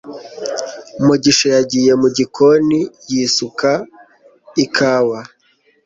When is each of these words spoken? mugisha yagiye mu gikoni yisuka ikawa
mugisha 1.05 1.47
yagiye 1.55 1.91
mu 2.01 2.07
gikoni 2.17 2.79
yisuka 3.11 3.71
ikawa 4.63 5.19